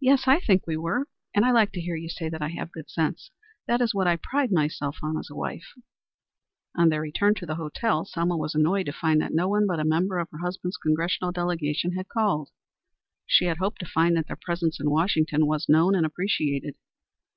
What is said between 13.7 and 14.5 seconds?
to find that their